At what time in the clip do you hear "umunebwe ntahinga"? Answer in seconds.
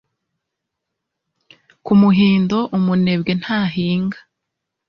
2.77-4.17